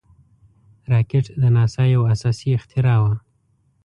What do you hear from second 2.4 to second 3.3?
اختراع وه